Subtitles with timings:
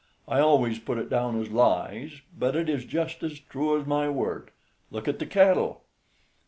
[0.27, 4.09] I always put it down as lies, but it is just as true as my
[4.09, 4.49] word.
[4.89, 5.83] Look at the cattle."